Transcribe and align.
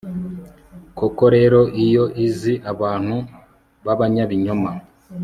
koko 0.97 1.23
rero, 1.35 1.59
yo 1.93 2.03
izi 2.25 2.53
abantu 2.71 3.15
b'abanyabinyoma 3.85 4.71